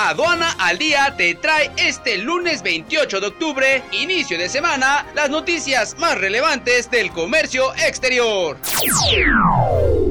Aduana 0.00 0.54
al 0.60 0.78
Día 0.78 1.12
te 1.16 1.34
trae 1.34 1.72
este 1.76 2.18
lunes 2.18 2.62
28 2.62 3.18
de 3.20 3.26
octubre, 3.26 3.82
inicio 3.90 4.38
de 4.38 4.48
semana, 4.48 5.04
las 5.16 5.28
noticias 5.28 5.98
más 5.98 6.16
relevantes 6.16 6.88
del 6.88 7.10
comercio 7.10 7.74
exterior. 7.74 8.56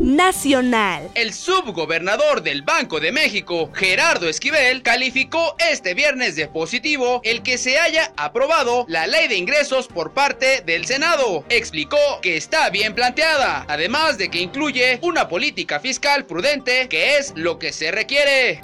Nacional. 0.00 1.10
El 1.14 1.34
subgobernador 1.34 2.42
del 2.42 2.62
Banco 2.62 2.98
de 2.98 3.12
México, 3.12 3.70
Gerardo 3.74 4.26
Esquivel, 4.26 4.82
calificó 4.82 5.54
este 5.58 5.92
viernes 5.92 6.34
de 6.34 6.48
positivo 6.48 7.20
el 7.22 7.42
que 7.42 7.58
se 7.58 7.78
haya 7.78 8.10
aprobado 8.16 8.86
la 8.88 9.06
ley 9.06 9.28
de 9.28 9.36
ingresos 9.36 9.86
por 9.88 10.14
parte 10.14 10.62
del 10.62 10.86
Senado. 10.86 11.44
Explicó 11.50 11.98
que 12.22 12.38
está 12.38 12.70
bien 12.70 12.94
planteada, 12.94 13.66
además 13.68 14.16
de 14.16 14.30
que 14.30 14.38
incluye 14.38 14.98
una 15.02 15.28
política 15.28 15.78
fiscal 15.78 16.24
prudente, 16.24 16.88
que 16.88 17.18
es 17.18 17.34
lo 17.36 17.58
que 17.58 17.70
se 17.70 17.90
requiere. 17.90 18.62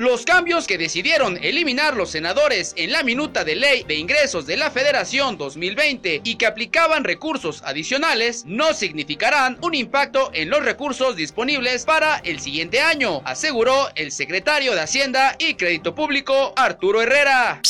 Los 0.00 0.24
cambios 0.24 0.66
que 0.66 0.78
decidieron 0.78 1.36
eliminar 1.42 1.94
los 1.94 2.10
senadores 2.10 2.72
en 2.78 2.90
la 2.90 3.02
minuta 3.02 3.44
de 3.44 3.54
ley 3.54 3.84
de 3.86 3.96
ingresos 3.96 4.46
de 4.46 4.56
la 4.56 4.70
Federación 4.70 5.36
2020 5.36 6.22
y 6.24 6.36
que 6.36 6.46
aplicaban 6.46 7.04
recursos 7.04 7.60
adicionales 7.66 8.44
no 8.46 8.72
significarán 8.72 9.58
un 9.60 9.74
impacto 9.74 10.30
en 10.32 10.48
los 10.48 10.64
recursos 10.64 11.16
disponibles 11.16 11.84
para 11.84 12.16
el 12.24 12.40
siguiente 12.40 12.80
año, 12.80 13.20
aseguró 13.26 13.90
el 13.94 14.10
secretario 14.10 14.72
de 14.74 14.80
Hacienda 14.80 15.36
y 15.38 15.52
Crédito 15.52 15.94
Público 15.94 16.54
Arturo 16.56 17.02
Herrera. 17.02 17.60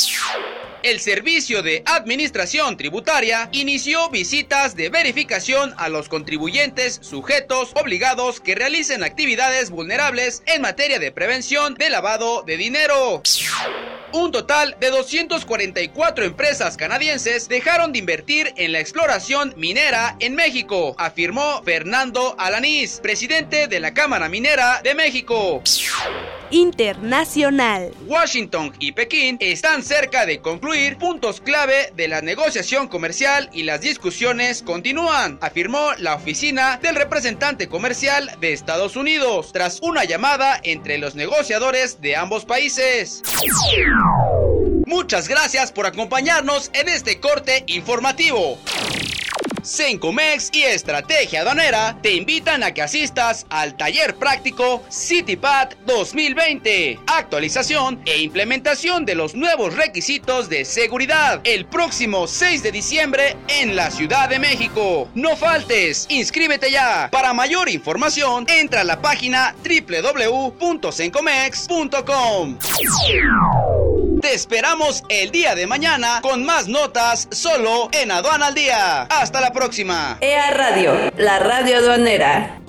El 0.82 0.98
Servicio 0.98 1.62
de 1.62 1.82
Administración 1.84 2.78
Tributaria 2.78 3.50
inició 3.52 4.08
visitas 4.08 4.74
de 4.76 4.88
verificación 4.88 5.74
a 5.76 5.90
los 5.90 6.08
contribuyentes 6.08 7.00
sujetos 7.02 7.72
obligados 7.74 8.40
que 8.40 8.54
realicen 8.54 9.04
actividades 9.04 9.68
vulnerables 9.68 10.42
en 10.46 10.62
materia 10.62 10.98
de 10.98 11.12
prevención 11.12 11.74
de 11.74 11.90
lavado 11.90 12.42
de 12.46 12.56
dinero. 12.56 13.22
Un 14.12 14.32
total 14.32 14.74
de 14.80 14.88
244 14.88 16.24
empresas 16.24 16.78
canadienses 16.78 17.46
dejaron 17.48 17.92
de 17.92 17.98
invertir 17.98 18.54
en 18.56 18.72
la 18.72 18.80
exploración 18.80 19.52
minera 19.58 20.16
en 20.18 20.34
México, 20.34 20.94
afirmó 20.98 21.62
Fernando 21.62 22.34
Alanís, 22.38 23.00
presidente 23.00 23.68
de 23.68 23.80
la 23.80 23.92
Cámara 23.92 24.30
Minera 24.30 24.80
de 24.82 24.94
México. 24.94 25.62
Internacional. 26.50 27.92
Washington 28.06 28.74
y 28.78 28.92
Pekín 28.92 29.36
están 29.40 29.82
cerca 29.82 30.26
de 30.26 30.40
concluir 30.40 30.96
puntos 30.96 31.40
clave 31.40 31.92
de 31.96 32.08
la 32.08 32.22
negociación 32.22 32.88
comercial 32.88 33.50
y 33.52 33.62
las 33.62 33.80
discusiones 33.80 34.62
continúan, 34.62 35.38
afirmó 35.40 35.90
la 35.98 36.14
oficina 36.14 36.78
del 36.82 36.96
representante 36.96 37.68
comercial 37.68 38.30
de 38.40 38.52
Estados 38.52 38.96
Unidos, 38.96 39.52
tras 39.52 39.80
una 39.82 40.04
llamada 40.04 40.60
entre 40.62 40.98
los 40.98 41.14
negociadores 41.14 42.00
de 42.00 42.16
ambos 42.16 42.44
países. 42.44 43.22
Muchas 44.86 45.28
gracias 45.28 45.70
por 45.72 45.86
acompañarnos 45.86 46.70
en 46.74 46.88
este 46.88 47.20
corte 47.20 47.64
informativo. 47.68 48.58
Sencomex 49.62 50.50
y 50.52 50.62
Estrategia 50.62 51.40
Aduanera 51.40 51.96
te 52.02 52.12
invitan 52.12 52.62
a 52.62 52.72
que 52.72 52.82
asistas 52.82 53.46
al 53.50 53.76
taller 53.76 54.16
práctico 54.16 54.82
CityPad 54.90 55.70
2020, 55.86 57.00
actualización 57.06 58.00
e 58.04 58.22
implementación 58.22 59.04
de 59.04 59.14
los 59.14 59.34
nuevos 59.34 59.74
requisitos 59.74 60.48
de 60.48 60.64
seguridad 60.64 61.40
el 61.44 61.66
próximo 61.66 62.26
6 62.26 62.62
de 62.62 62.72
diciembre 62.72 63.36
en 63.48 63.76
la 63.76 63.90
Ciudad 63.90 64.28
de 64.28 64.38
México. 64.38 65.08
No 65.14 65.36
faltes, 65.36 66.06
inscríbete 66.08 66.70
ya. 66.70 67.08
Para 67.10 67.32
mayor 67.32 67.68
información, 67.68 68.46
entra 68.48 68.82
a 68.82 68.84
la 68.84 69.00
página 69.00 69.54
www.sencomex.com. 69.64 72.58
Te 74.20 74.34
esperamos 74.34 75.02
el 75.08 75.30
día 75.30 75.54
de 75.54 75.66
mañana 75.66 76.20
con 76.20 76.44
más 76.44 76.68
notas 76.68 77.26
solo 77.30 77.88
en 77.92 78.10
Aduana 78.10 78.48
al 78.48 78.54
Día. 78.54 79.02
Hasta 79.04 79.40
la 79.40 79.50
próxima. 79.50 80.18
EA 80.20 80.50
Radio, 80.50 81.10
la 81.16 81.38
radio 81.38 81.78
aduanera. 81.78 82.59